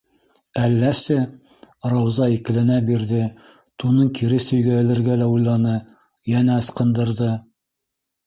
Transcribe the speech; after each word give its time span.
Әлләсе,- 0.59 1.17
Рауза 1.91 2.29
икеләнә 2.35 2.77
бирҙе, 2.87 3.19
тунын 3.83 4.09
кире 4.19 4.39
сөйгә 4.47 4.79
элергә 4.85 5.17
лә 5.23 5.27
уйланы, 5.35 5.75
йәнә 6.33 6.57
ысҡындырҙы. 6.65 7.29